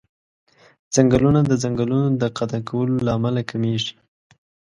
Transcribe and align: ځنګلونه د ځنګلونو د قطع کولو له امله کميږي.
ځنګلونه 0.93 1.39
د 1.49 1.51
ځنګلونو 1.63 2.09
د 2.21 2.23
قطع 2.37 2.59
کولو 2.69 2.95
له 3.05 3.11
امله 3.17 3.41
کميږي. 3.51 3.93